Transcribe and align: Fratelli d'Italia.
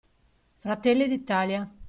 Fratelli 0.57 1.07
d'Italia. 1.07 1.71